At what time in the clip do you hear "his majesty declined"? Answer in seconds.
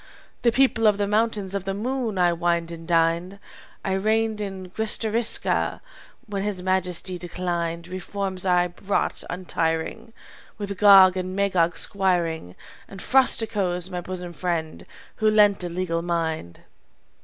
6.41-7.87